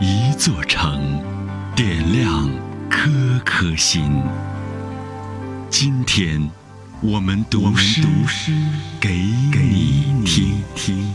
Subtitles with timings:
[0.00, 1.20] 一座城，
[1.74, 2.50] 点亮
[2.88, 3.10] 颗
[3.44, 4.22] 颗心。
[5.68, 6.50] 今天，
[7.00, 8.02] 我们读诗
[9.00, 11.12] 给你听听。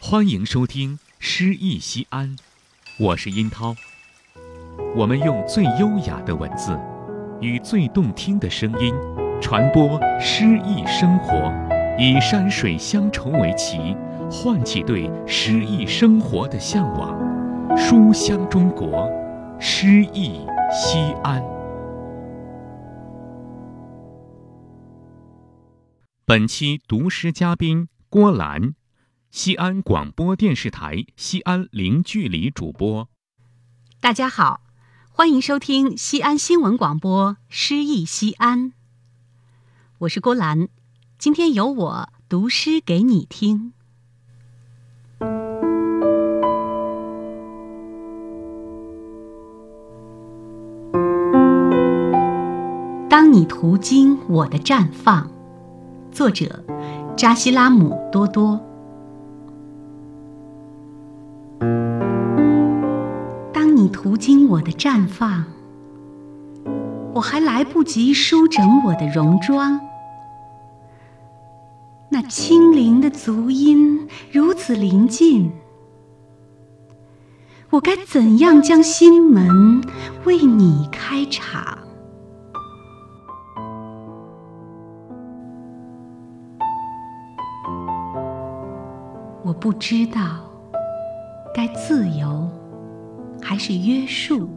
[0.00, 2.36] 欢迎收听《诗意西安》，
[2.98, 3.74] 我是殷涛。
[4.94, 6.78] 我们用最优雅的文字，
[7.40, 8.94] 与最动听的声音。
[9.44, 11.52] 传播诗意生活，
[11.98, 13.94] 以山水乡愁为旗，
[14.30, 17.14] 唤起对诗意生活的向往。
[17.76, 19.06] 书香中国，
[19.60, 20.40] 诗意
[20.72, 21.44] 西安。
[26.24, 28.72] 本期读诗嘉宾郭兰，
[29.30, 33.10] 西安广播电视台西安零距离主播。
[34.00, 34.62] 大家好，
[35.10, 38.70] 欢迎收听西安新闻广播《诗意西安》。
[40.04, 40.68] 我是郭兰，
[41.18, 43.72] 今天由我读诗给你听。
[53.08, 55.30] 当你途经我的绽放，
[56.12, 56.62] 作者
[57.16, 58.60] 扎西拉姆多多。
[63.54, 65.46] 当你途经我的绽放。
[67.14, 69.80] 我还来不及梳整我的戎装，
[72.10, 75.50] 那轻灵的足音如此临近，
[77.70, 79.82] 我该怎样将心门
[80.24, 81.78] 为你开敞？
[89.42, 90.20] 我不知道
[91.52, 92.48] 该自由
[93.42, 94.48] 还是约束。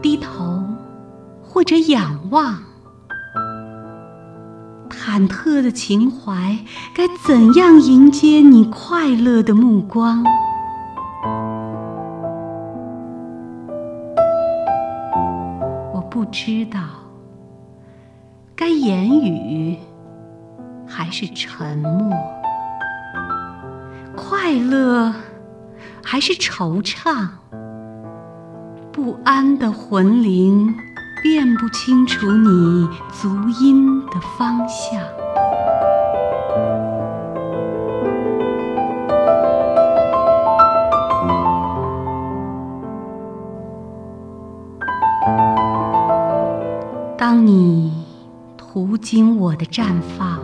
[0.00, 0.62] 低头，
[1.42, 2.62] 或者仰望，
[5.16, 6.58] 忐忑的情怀
[6.94, 10.22] 该怎样迎接你快乐的目光？
[15.94, 16.80] 我不知道，
[18.54, 19.78] 该言语
[20.86, 22.12] 还是沉默？
[24.14, 25.14] 快乐
[26.04, 27.26] 还是惆怅？
[28.92, 30.74] 不安的魂灵
[31.22, 35.00] 辨不清楚你足音的方向。
[48.76, 50.38] 途经我的绽放，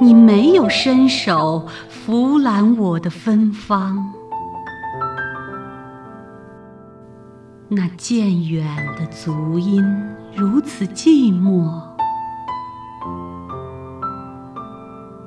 [0.00, 4.12] 你没有伸手扶揽我的芬芳。
[7.68, 8.66] 那渐远
[8.98, 9.84] 的足音
[10.34, 11.80] 如此寂寞，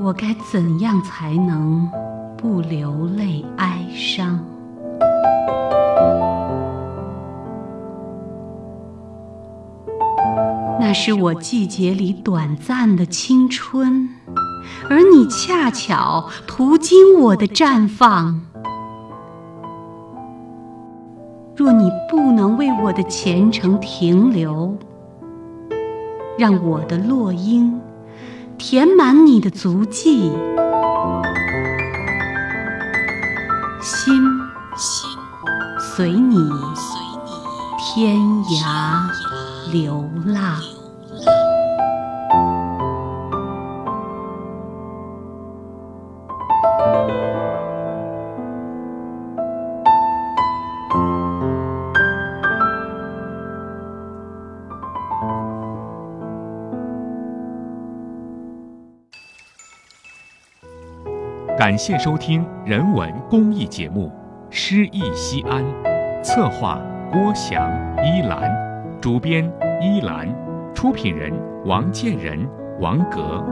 [0.00, 1.88] 我该怎样才能
[2.36, 4.40] 不流泪哀伤？
[10.90, 14.08] 那是我季节里短暂的青春，
[14.88, 18.40] 而你恰巧途经我的绽放。
[21.54, 24.76] 若你不能为我的前程停留，
[26.36, 27.80] 让我的落英
[28.58, 30.32] 填满你的足迹，
[33.80, 34.12] 心
[34.76, 35.08] 心
[35.78, 36.50] 随你
[37.78, 39.08] 天涯
[39.70, 40.60] 流浪。
[61.60, 64.08] 感谢收听人文公益节目
[64.48, 65.62] 《诗意西安》，
[66.22, 66.80] 策划
[67.12, 67.70] 郭翔、
[68.02, 68.50] 依兰，
[68.98, 69.44] 主编
[69.78, 70.26] 依兰，
[70.74, 71.30] 出品人
[71.66, 72.48] 王建仁、
[72.80, 73.44] 王格。